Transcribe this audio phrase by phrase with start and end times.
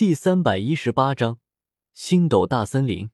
[0.00, 1.40] 第三百一十八章
[1.92, 3.10] 星斗大森林。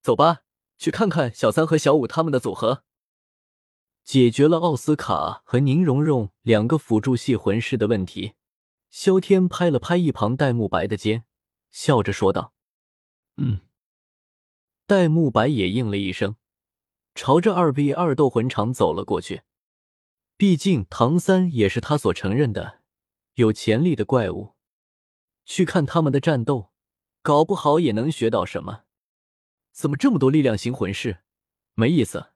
[0.00, 0.44] 走吧，
[0.78, 2.84] 去看看小三和小五他们的组合。
[4.02, 8.32] 解决了奥斯卡和宁荣荣两个辅助系魂师的问题，
[8.88, 11.26] 萧天拍了拍一旁戴沐白的肩，
[11.70, 12.54] 笑着说道
[13.36, 13.60] ：“嗯。”
[14.88, 16.36] 戴沐白也应了一声，
[17.14, 19.42] 朝着二 v 二斗魂场走了过去。
[20.38, 22.80] 毕竟唐三也是他所承认的
[23.34, 24.54] 有潜力的怪物。
[25.52, 26.70] 去看他们的战斗，
[27.22, 28.84] 搞不好也能学到什么。
[29.72, 31.24] 怎么这么多力量型魂师？
[31.74, 32.30] 没意思。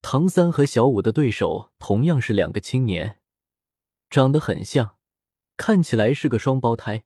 [0.00, 3.18] 唐三和小五的对手同样是两个青年，
[4.08, 4.98] 长得很像，
[5.56, 7.02] 看起来是个双胞胎。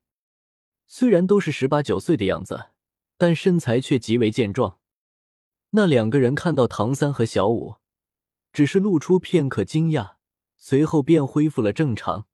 [0.87, 2.67] 虽然都是十八九岁的样子，
[3.17, 4.79] 但身材却极为健壮。
[5.71, 7.77] 那两个人看到唐三和小五，
[8.53, 10.17] 只是露出片刻惊讶，
[10.59, 12.27] 随后便恢复了正常。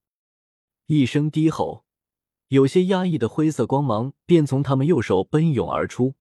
[0.86, 1.86] 一声低吼。
[2.50, 6.14] 有些压抑的灰色光芒便从他们右手奔涌而出，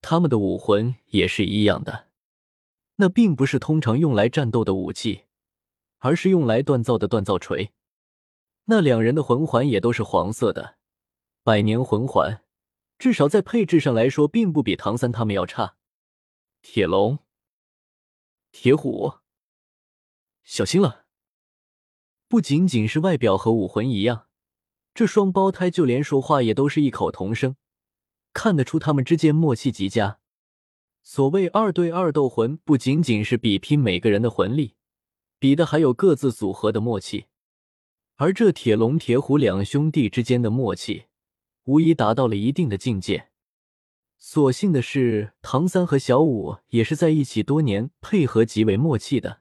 [0.00, 2.08] 他们的武魂也是一样的，
[2.96, 5.24] 那并不是通常用来战斗的武器，
[5.98, 7.72] 而是用来锻造的锻造锤。
[8.66, 10.76] 那两人的魂环也都是黄色的，
[11.42, 12.44] 百年魂环，
[12.96, 15.76] 至少在配置上来说，并不比唐三他们要差。
[16.62, 17.18] 铁龙、
[18.52, 19.14] 铁虎，
[20.44, 21.06] 小心了！
[22.28, 24.28] 不仅仅是外表和武魂一样。
[25.00, 27.56] 这双胞胎就连说话也都是异口同声，
[28.34, 30.18] 看得出他们之间默契极佳。
[31.02, 34.74] 所谓二对二斗魂，不仅仅是比拼每个人的魂力，
[35.38, 37.28] 比的还有各自组合的默契。
[38.16, 41.04] 而这铁龙、铁虎两兄弟之间的默契，
[41.64, 43.30] 无疑达到了一定的境界。
[44.18, 49.40] 所幸的是，唐三和小五也是在一起多年，配合极为默契的。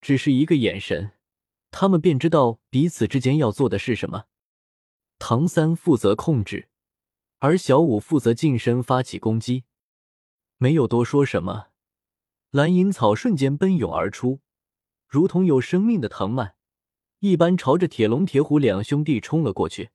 [0.00, 1.10] 只是一个眼神，
[1.70, 4.24] 他们便知道彼此之间要做的是什么。
[5.24, 6.68] 唐三负责控制，
[7.38, 9.62] 而小五负责近身发起攻击。
[10.56, 11.68] 没有多说什么，
[12.50, 14.40] 蓝银草瞬间奔涌而出，
[15.06, 16.56] 如同有生命的藤蔓
[17.20, 19.90] 一般，朝着铁龙、铁虎两兄弟冲了过去。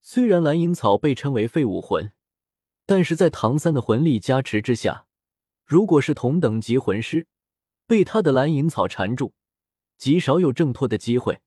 [0.00, 2.10] 虽然蓝银草被称为废武魂，
[2.86, 5.06] 但是在唐三的魂力加持之下，
[5.64, 7.28] 如果是同等级魂师，
[7.86, 9.32] 被他的蓝银草缠住，
[9.96, 11.40] 极少有挣脱的机会。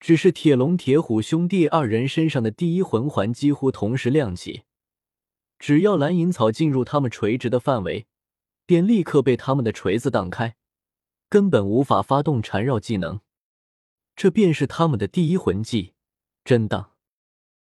[0.00, 4.62] 只是铁龙、铁虎兄弟二人身上的第一魂环几乎同时亮起，
[5.58, 8.06] 只要蓝银草进入他们垂直的范围，
[8.64, 10.56] 便立刻被他们的锤子挡开，
[11.28, 13.20] 根本无法发动缠绕技能。
[14.16, 15.92] 这便是他们的第一魂技——
[16.44, 16.92] 震荡。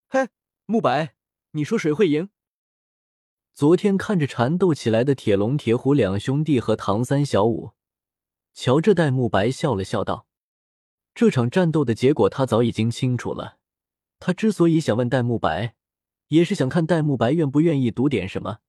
[0.10, 0.28] 嘿，
[0.66, 1.16] 慕白，
[1.52, 2.30] 你说谁会赢？
[3.54, 7.72] 昨天看着缠斗起来的铁龙、铁虎两兄弟和唐三、小五，
[8.54, 10.28] 瞧着戴沐白笑了笑道。
[11.16, 13.58] 这场战斗的结果他早已经清楚了。
[14.20, 15.74] 他之所以想问戴沐白，
[16.28, 18.60] 也是想看戴沐白愿不愿意赌点什么，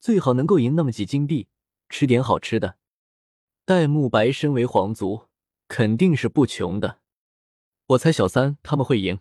[0.00, 1.48] 最好能够赢那么几金币，
[1.90, 2.78] 吃点好吃的。
[3.66, 5.26] 戴沐白身为皇族，
[5.68, 7.00] 肯定是不穷的。
[7.88, 9.18] 我猜小三他们会赢。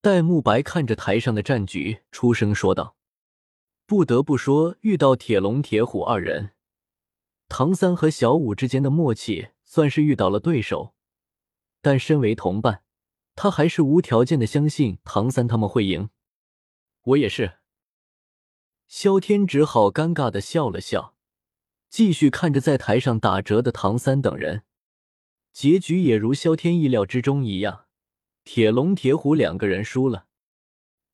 [0.00, 2.96] 戴沐白看着台上的战局，出声说道
[3.86, 6.52] ：“不得不说，遇到铁龙、铁虎二人，
[7.48, 10.94] 唐三和小五之间的默契算是遇到了对手。”
[11.82, 12.82] 但身为同伴，
[13.34, 16.10] 他还是无条件的相信唐三他们会赢。
[17.02, 17.58] 我也是。
[18.86, 21.14] 萧天只好尴尬的笑了笑，
[21.88, 24.64] 继续看着在台上打折的唐三等人。
[25.52, 27.86] 结局也如萧天意料之中一样，
[28.44, 30.26] 铁龙、铁虎两个人输了。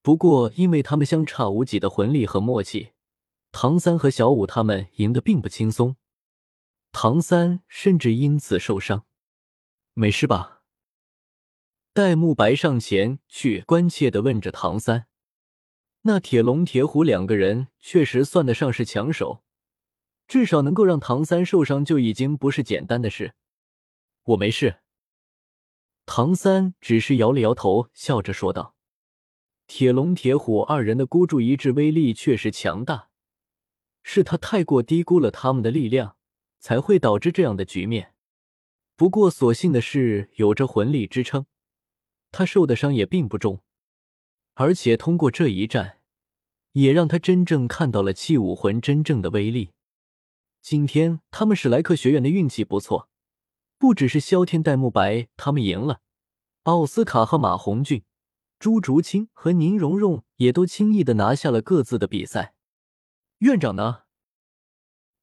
[0.03, 2.93] 不过，因为他们相差无几的魂力和默契，
[3.53, 5.97] 唐三和小五他们赢得并不轻松。
[6.93, 9.04] 唐三甚至因此受伤。
[9.94, 10.56] 没事吧？
[11.97, 15.07] 戴沐白上前去关切的问着唐三
[16.05, 19.43] ：“那铁龙、铁虎两个人确实算得上是强手，
[20.29, 23.33] 至少能够让唐三受伤就已经不是简单的事。”
[24.25, 24.81] 我没事。
[26.05, 28.75] 唐三只是摇了摇头，笑着说道
[29.67, 33.09] ：“铁龙、铁虎二人的孤注一掷威力确实强大，
[34.03, 36.19] 是他太过低估了他们的力量，
[36.59, 38.13] 才会导致这样的局面。
[38.97, 41.47] 不过所幸的是，有着魂力支撑。”
[42.38, 43.62] 他受的伤也并不重，
[44.53, 46.00] 而且通过这一战，
[46.72, 49.71] 也让他真正看到了器武魂真正的威力。
[50.60, 53.09] 今天他们史莱克学院的运气不错，
[53.78, 56.03] 不只是萧天、戴沐白他们赢了，
[56.65, 58.04] 奥斯卡和马红俊、
[58.59, 62.54] 朱竹清和宁荣荣也都轻易的拿下了各自的比赛。
[63.39, 64.03] 院长呢？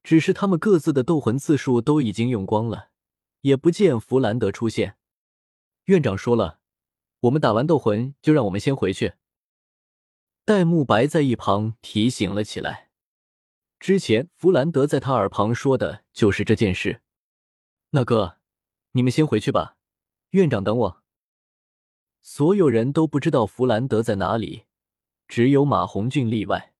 [0.02, 2.88] 只是他们各自的斗魂次数都已经用光了，
[3.42, 4.96] 也不见弗兰德出现。
[5.84, 6.58] 院长说了。
[7.24, 9.14] 我们打完斗魂就让我们先回去。
[10.44, 12.90] 戴沐白在一旁提醒了起来。
[13.80, 17.00] 之前弗兰德在他耳旁说的就是这件事。
[17.90, 18.38] 那哥，
[18.92, 19.76] 你们先回去吧，
[20.30, 21.02] 院长等我。
[22.20, 24.64] 所有人都不知道弗兰德在哪里，
[25.26, 26.74] 只有马红俊例外。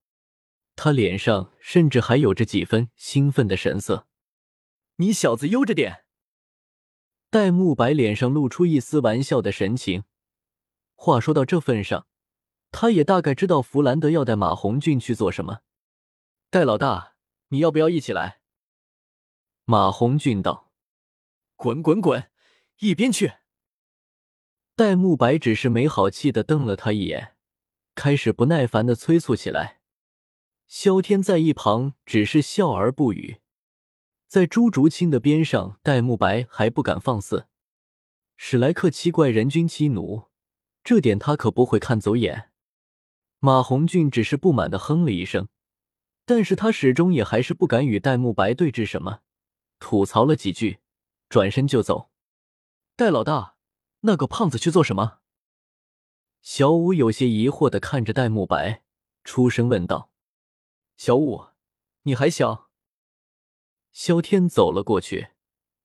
[0.77, 4.07] 他脸上甚至还有着几分兴奋的神色。
[4.97, 6.05] 你小子悠着点。
[7.31, 10.05] 戴沐白脸上露出一丝玩笑的神情。
[10.95, 12.07] 话说到这份上，
[12.71, 15.61] 他也大概知道弗兰德要带马红俊去做什么。
[16.51, 17.15] 戴老大，
[17.49, 18.41] 你要不要一起来？
[19.65, 20.71] 马红俊道
[21.57, 22.31] ：“滚滚滚，
[22.79, 23.33] 一边去！”
[24.77, 27.37] 戴沐白只是没好气的瞪了他一眼，
[27.95, 29.81] 开始不耐烦的催促起来。
[30.67, 33.41] 萧天在一旁只是笑而不语。
[34.27, 37.47] 在朱竹清的边上，戴沐白还不敢放肆。
[38.37, 40.25] 史莱克七怪人均七奴，
[40.85, 42.51] 这点他可不会看走眼。
[43.41, 45.49] 马红俊只是不满的哼了一声，
[46.25, 49.21] 但是他始终也还是不敢与戴沐白对峙什么，
[49.79, 50.81] 吐槽了几句，
[51.29, 52.11] 转身就走。
[52.97, 53.57] 戴老大，
[54.01, 55.21] 那个胖子去做什么？
[56.43, 58.83] 小五有些疑惑的看着戴沐白，
[59.25, 60.11] 出声问道
[60.99, 61.47] ：“小五，
[62.03, 62.69] 你还小？”
[63.93, 65.29] 萧天走了过去，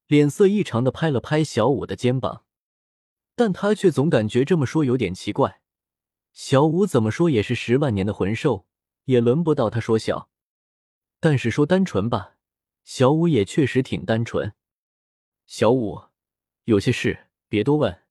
[0.07, 2.43] 脸色异常的拍了拍小五的肩膀，
[3.39, 5.61] 但他却总感觉这么说有点奇怪。
[6.33, 8.67] 小五怎么说也是十万年的魂兽，
[9.05, 10.29] 也轮不到他说小。
[11.21, 12.35] 但是说单纯吧，
[12.83, 14.51] 小五也确实挺单纯。
[15.47, 16.01] 小五，
[16.65, 18.01] 有些事别多问。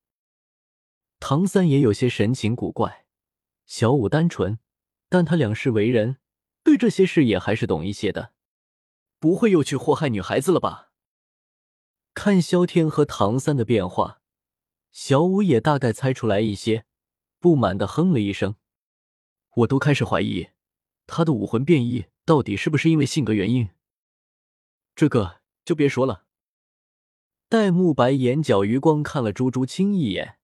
[1.21, 3.05] 唐三也有些神情古怪。
[3.67, 4.59] 小五单纯，
[5.11, 6.17] 但他两世为人，
[6.63, 8.33] 对这些事也还是懂一些的。
[9.19, 10.91] 不会又去祸害女孩子了吧？
[12.15, 14.18] 看萧天和唐三的变化，
[14.91, 16.85] 小五也大概猜出来一些，
[17.39, 18.57] 不满的哼了一声。
[19.57, 20.49] 我都开始怀疑，
[21.07, 23.71] 他的武魂变异到底是不是因为性格原因？
[24.95, 26.27] 这个就别说了。
[27.49, 30.39] 戴沐白眼角余光看了朱竹清一眼，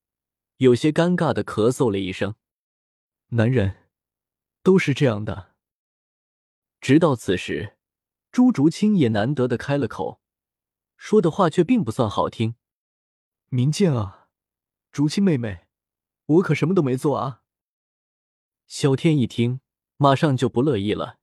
[0.56, 2.34] 有些尴尬的咳嗽了一声。
[3.28, 3.88] 男人
[4.62, 5.54] 都是这样的。
[6.80, 7.76] 直到此时。
[8.30, 10.20] 朱竹清也难得的开了口，
[10.96, 12.56] 说的话却并不算好听。
[13.48, 14.23] 明剑啊，
[14.94, 15.66] 竹清妹妹，
[16.26, 17.42] 我可什么都没做啊！
[18.68, 19.60] 萧天一听，
[19.96, 21.18] 马上就不乐意了，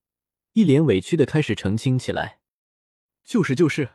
[0.52, 2.42] 一脸委屈的开始澄清起来
[3.24, 3.94] ：“就是就是，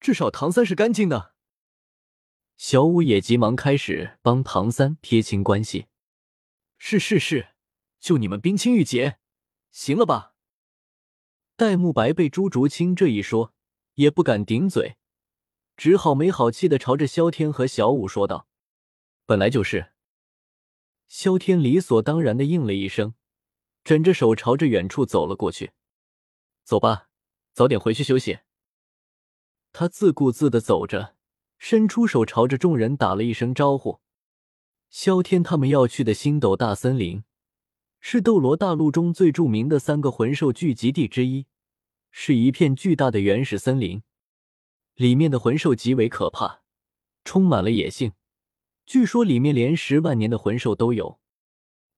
[0.00, 1.34] 至少唐三是干净的。”
[2.56, 5.88] 小五也急忙开始帮唐三撇清关系
[6.78, 7.48] ：“是是是，
[8.00, 9.18] 就你们冰清玉洁，
[9.70, 10.36] 行了吧？”
[11.56, 13.52] 戴沐白被朱竹清这一说，
[13.96, 14.96] 也不敢顶嘴，
[15.76, 18.48] 只好没好气的朝着萧天和小五说道
[19.26, 19.92] ：“本来就是。”
[21.08, 23.14] 萧天理所当然的应了一声，
[23.84, 25.72] 枕着手朝着远处走了过去。
[26.64, 27.08] “走吧，
[27.52, 28.38] 早点回去休息。”
[29.72, 31.16] 他自顾自的走着，
[31.58, 34.00] 伸出手朝着众人打了一声招呼。
[34.90, 37.24] 萧天他们要去的星斗大森林，
[38.00, 41.46] 是斗罗大陆中最著名的三个魂兽聚集地之一。
[42.10, 44.02] 是一片巨大的原始森林，
[44.94, 46.62] 里面的魂兽极为可怕，
[47.24, 48.12] 充满了野性。
[48.84, 51.20] 据说里面连十万年的魂兽都有。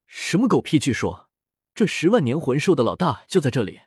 [0.06, 0.78] 什么狗屁！
[0.78, 1.28] 据说
[1.74, 3.80] 这十万年魂兽的老大就在这里。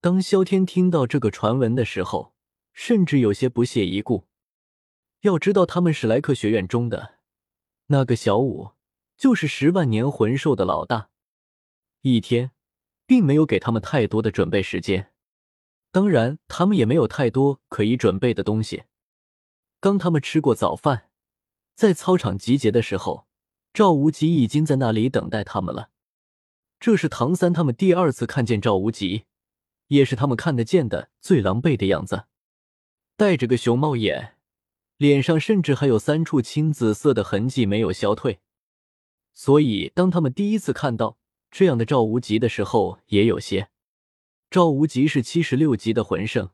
[0.00, 2.34] 当萧天听到这个传闻的时候，
[2.72, 4.26] 甚至有些不屑一顾。
[5.20, 7.18] 要知道，他们史莱克学院中的
[7.86, 8.72] 那个小五，
[9.16, 11.10] 就是十万年魂兽的老大。
[12.02, 12.52] 一天。
[13.10, 15.10] 并没有给他们太多的准备时间，
[15.90, 18.84] 当然，他们也没有太多可以准备的东西。
[19.80, 21.09] 当他们吃过早饭，
[21.80, 23.26] 在操场集结的时候，
[23.72, 25.88] 赵无极已经在那里等待他们了。
[26.78, 29.24] 这是唐三他们第二次看见赵无极，
[29.86, 32.24] 也是他们看得见的最狼狈的样子，
[33.16, 34.34] 戴着个熊猫眼，
[34.98, 38.40] 脸上甚至还有三处青紫色的痕迹没有消退。
[39.32, 41.16] 所以，当他们第一次看到。
[41.50, 43.70] 这样的赵无极的时候也有些。
[44.50, 46.50] 赵无极是七十六级的魂圣，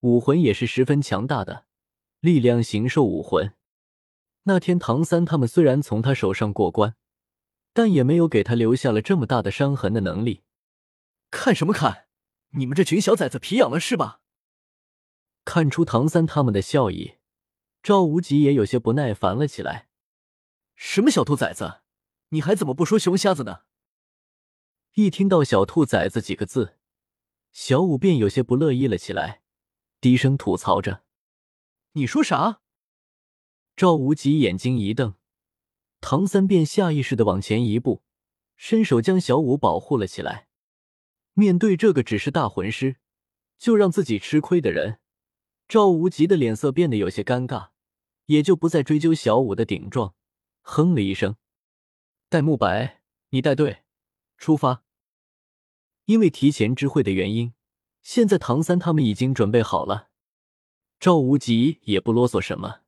[0.00, 1.64] 武魂也是十分强大的，
[2.18, 3.54] 力量形兽武魂。
[4.48, 6.96] 那天唐三他们虽然从他手上过关，
[7.74, 10.42] 但也没有给他留下了这么大的伤痕的能力。
[11.30, 12.06] 看什么看？
[12.52, 14.22] 你们这群小崽子皮痒了是吧？
[15.44, 17.18] 看出唐三他们的笑意，
[17.82, 19.88] 赵无极也有些不耐烦了起来。
[20.74, 21.82] 什么小兔崽子？
[22.30, 23.64] 你还怎么不说熊瞎子呢？
[24.94, 26.78] 一听到“小兔崽子”几个字，
[27.52, 29.42] 小五便有些不乐意了起来，
[30.00, 31.04] 低声吐槽着
[31.92, 32.62] ：“你说啥？”
[33.78, 35.14] 赵无极眼睛一瞪，
[36.00, 38.02] 唐三便下意识的往前一步，
[38.56, 40.48] 伸手将小五保护了起来。
[41.34, 42.96] 面对这个只是大魂师
[43.56, 44.98] 就让自己吃亏的人，
[45.68, 47.68] 赵无极的脸色变得有些尴尬，
[48.26, 50.16] 也就不再追究小五的顶撞，
[50.62, 51.36] 哼了一声
[52.28, 53.84] ：“戴沐白，你带队
[54.36, 54.82] 出发。”
[56.06, 57.54] 因为提前知会的原因，
[58.02, 60.08] 现在唐三他们已经准备好了。
[60.98, 62.80] 赵无极也不啰嗦什么。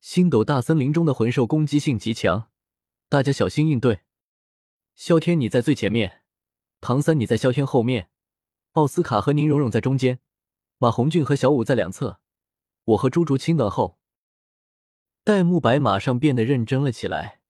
[0.00, 2.50] 星斗大森林中的魂兽攻击性极强，
[3.08, 4.02] 大家小心应对。
[4.94, 6.22] 萧天，你在最前面；
[6.80, 8.04] 唐三，你在萧天后面；
[8.72, 10.18] 奥斯卡和宁荣荣在中间；
[10.78, 12.20] 马红俊和小五在两侧；
[12.84, 13.98] 我和朱竹清等后。
[15.24, 17.40] 戴沐白马上变得认真了起来，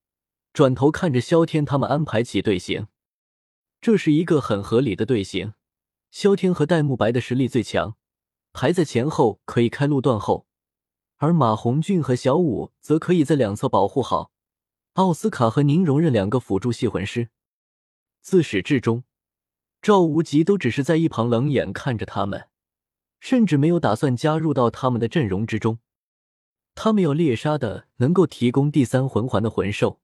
[0.52, 2.88] 转头看着萧天他们安排起队形。
[3.80, 5.52] 这是一个很合理的队形。
[6.10, 7.96] 萧天和戴沐白的实力最强，
[8.54, 10.47] 排在前后可以开路断后。
[11.18, 14.30] 而马红俊和小五则可以在两侧保护好
[14.94, 17.28] 奥斯卡和宁荣任两个辅助系魂师。
[18.20, 19.04] 自始至终，
[19.82, 22.48] 赵无极都只是在一旁冷眼看着他们，
[23.20, 25.78] 甚至没有打算加入到他们的阵容之中。
[26.74, 30.00] 他们要猎杀的能够提供第三魂环的魂兽，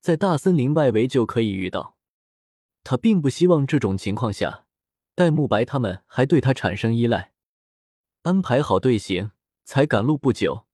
[0.00, 1.96] 在大森林外围就可以遇到。
[2.82, 4.64] 他并不希望这种情况下，
[5.14, 7.32] 戴沐白他们还对他产生依赖。
[8.22, 9.32] 安排好队形。
[9.66, 10.64] 才赶路不久，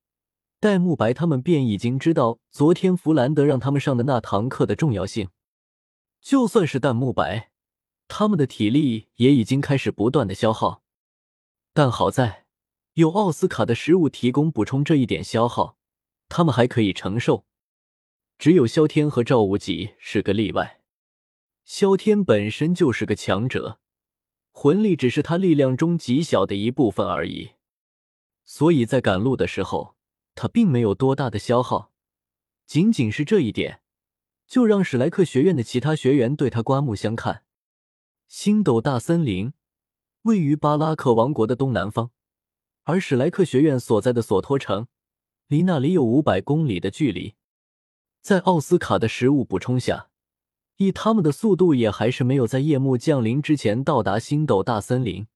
[0.61, 5.31] 戴沐白他们便已经知道昨天弗兰德让他们上的那堂课的重要性。
[6.21, 7.51] 就算是戴沐白，
[8.07, 10.83] 他们的体力也已经开始不断的消耗，
[11.73, 12.45] 但好在
[12.93, 15.79] 有奥斯卡的食物提供补充，这一点消耗
[16.29, 17.47] 他们还可以承受。
[18.39, 20.83] 只有萧天和赵无极是个例外。
[21.65, 23.81] 萧天本身就是个强者，
[24.51, 27.53] 魂力只是他力量中极小的一部分而已。
[28.45, 29.97] 所以在赶路的时候，
[30.35, 31.93] 他并没有多大的消耗，
[32.67, 33.81] 仅仅是这一点，
[34.47, 37.45] 就让史莱克学院的其他学员对他刮目相看。
[38.29, 39.53] 星斗大森林
[40.23, 42.11] 位于巴拉克王国的东南方，
[42.85, 44.89] 而史莱克学院所在的索托城
[45.49, 47.35] 离那里有五百公里的距离。
[48.21, 50.09] 在奥斯卡的食物补充下，
[50.77, 55.27] 以他们的速度，也还是没有在夜幕降临之前到达星斗大森林。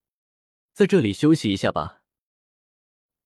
[0.72, 2.02] 在这里休息一下吧。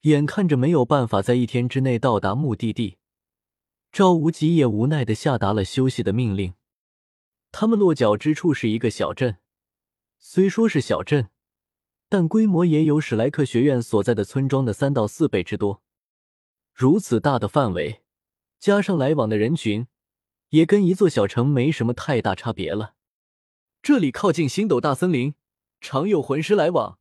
[0.03, 2.97] 眼看着没有办法在一天之内到达目的地，
[3.93, 6.55] 赵无极也无奈的下达了休息的命令。
[7.53, 9.37] 他们落脚之处是一个小镇，
[10.19, 11.29] 虽说是小镇，
[12.09, 15.83] 但规模也有史莱克学院所在的村庄的三到四倍之多。
[16.73, 18.01] 如此大的范围，
[18.59, 19.87] 加上来往的人群，
[20.49, 22.95] 也跟一座小城没什么太大差别了。
[23.83, 25.35] 这里靠近星斗大森林，
[25.79, 26.99] 常有魂师来往，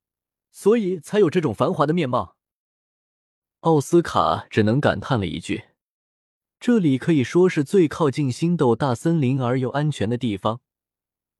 [0.51, 2.35] 所以才有这种繁华的面貌。
[3.61, 5.65] 奥斯卡只能感叹了一句
[6.61, 10.61] ：“这里可以说是最靠近星斗大森林而又安全的地方，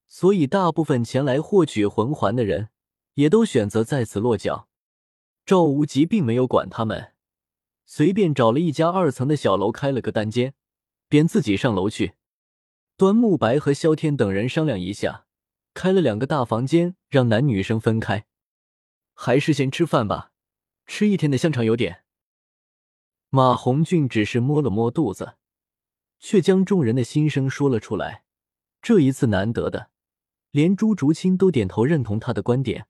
[0.06, 2.72] 所以大部分前来获取魂环的人
[3.14, 4.68] 也都选择在此落脚。”
[5.46, 7.14] 赵无极并没有管他们，
[7.86, 10.54] 随便找了一家二层的小楼开了个单间，
[11.08, 12.16] 便自己上楼去。
[12.98, 15.26] 端木白和萧天等人商量一下，
[15.74, 18.26] 开了两个大房间，让男女生分开。
[19.14, 20.34] 还是先吃饭吧，
[20.86, 22.04] 吃一天的香肠有点。
[23.32, 25.36] 马红俊只是摸了摸肚子，
[26.20, 28.24] 却将众人的心声说了出来。
[28.82, 29.92] 这一次难得的，
[30.50, 32.88] 连朱竹清都点头认同他的观点。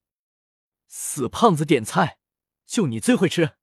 [0.88, 2.19] 死胖子点菜，
[2.65, 3.55] 就你最会吃。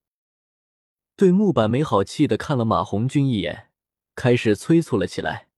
[1.17, 3.71] 对木板没好气的看了马红俊一眼，
[4.15, 5.49] 开始催促了起来：“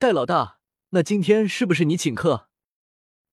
[0.00, 0.58] 戴老大，
[0.90, 2.48] 那今天是不是你请客？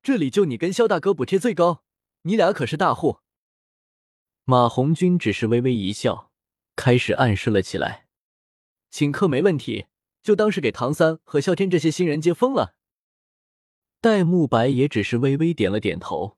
[0.04, 1.84] 这里就你跟肖大哥补贴最高，
[2.22, 3.22] 你俩可是大户。”
[4.46, 6.29] 马红军只是微微一笑。
[6.80, 8.08] 开始暗示了起来，
[8.90, 9.88] 请客没问题，
[10.24, 12.74] 就当是给唐三和啸天这些新人接风了。
[14.00, 16.38] 戴沐白也只是微微点了点头，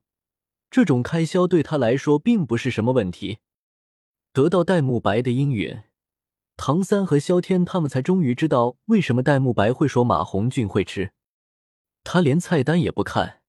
[0.68, 3.38] 这种开销对他来说并不是什么问题。
[4.32, 5.84] 得到戴沐白的应允，
[6.56, 11.12] 唐三和萧天他们才终于知道为什么戴沐白会说马红俊会吃。
[12.02, 13.42] 他连菜单也不看，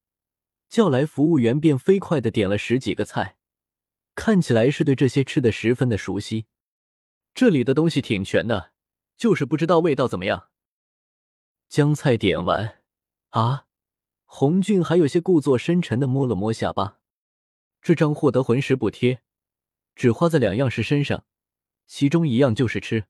[0.70, 3.38] 叫来服务员便飞快的点了十几个菜，
[4.14, 6.46] 看起来是对这些吃的十分的熟悉。
[7.34, 8.72] 这里的东西挺全的，
[9.18, 10.50] 就是不知道味道怎么样。
[11.68, 12.84] 将菜点完，
[13.30, 13.66] 啊，
[14.26, 17.00] 红俊还有些故作深沉的摸了摸下巴。
[17.82, 19.24] 这张获得魂石补贴，
[19.96, 21.26] 只花在两样事身上，
[21.88, 23.06] 其中一样就是吃。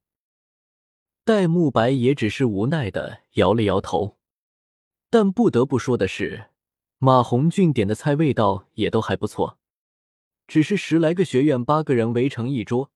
[1.26, 4.18] 戴沐白也只是无奈的摇了摇头。
[5.10, 6.50] 但不得不说的是，
[6.98, 9.60] 马红俊点的菜味道也都还不错。
[10.48, 12.93] 只是十来个学院，八个人围成一桌。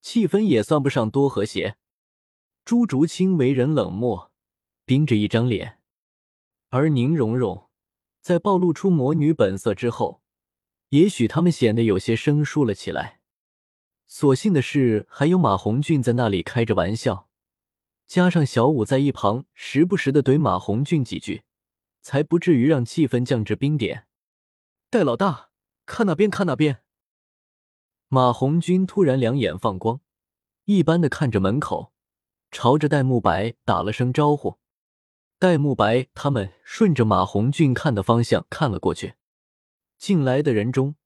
[0.00, 1.76] 气氛也算不上多和谐。
[2.64, 4.30] 朱竹清为人冷漠，
[4.84, 5.80] 冰着一张脸，
[6.68, 7.68] 而宁荣荣
[8.20, 10.22] 在暴露出魔女本色之后，
[10.90, 13.20] 也许他们显得有些生疏了起来。
[14.06, 17.28] 所幸的是，还有马红俊在那里开着玩笑，
[18.06, 21.44] 加上小五在一旁时不时的怼马红俊几句，
[22.00, 24.06] 才不至于让气氛降至冰点。
[24.90, 25.50] 戴老大，
[25.84, 26.82] 看那边，看那边！
[28.10, 30.00] 马红军突然两眼放光，
[30.64, 31.92] 一般的看着门口，
[32.50, 34.56] 朝着戴沐白打了声招呼。
[35.38, 39.16] 戴沐白他们顺着马红俊看的方向看了过去，
[39.98, 40.96] 进来的人中，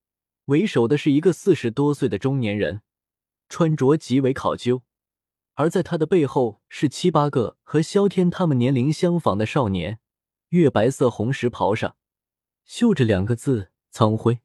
[0.44, 2.82] 为首的是一个四十多岁的中年人。
[3.48, 4.82] 穿着极为考究，
[5.54, 9.98] 而在他的背后是七八个和萧天他们年龄相仿的少年。
[10.50, 11.96] 月白色红石袍上
[12.64, 14.38] 绣着两个字“苍辉”。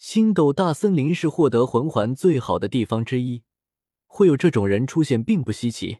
[0.00, 3.42] 星斗大森林是获得魂环最好的地方之一，
[4.06, 5.98] 会有这种人出现并不稀奇。